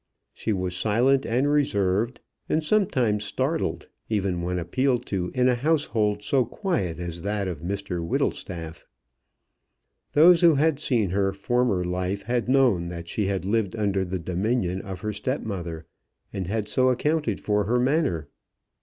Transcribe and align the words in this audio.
She 0.33 0.51
was 0.51 0.75
silent 0.75 1.27
and 1.27 1.47
reserved, 1.47 2.21
and 2.49 2.63
sometimes 2.63 3.23
startled, 3.23 3.87
even 4.09 4.41
when 4.41 4.57
appealed 4.57 5.05
to 5.05 5.29
in 5.35 5.47
a 5.47 5.53
household 5.53 6.23
so 6.23 6.43
quiet 6.43 6.97
as 6.97 7.21
that 7.21 7.47
of 7.47 7.61
Mr 7.61 8.03
Whittlestaff. 8.03 8.83
Those 10.13 10.41
who 10.41 10.55
had 10.55 10.79
seen 10.79 11.11
her 11.11 11.31
former 11.33 11.83
life 11.83 12.23
had 12.23 12.49
known 12.49 12.87
that 12.87 13.07
she 13.07 13.27
had 13.27 13.45
lived 13.45 13.75
under 13.75 14.03
the 14.03 14.17
dominion 14.17 14.81
of 14.81 15.01
her 15.01 15.13
step 15.13 15.43
mother, 15.43 15.85
and 16.33 16.47
had 16.47 16.67
so 16.67 16.89
accounted 16.89 17.39
for 17.39 17.65
her 17.65 17.79
manner. 17.79 18.27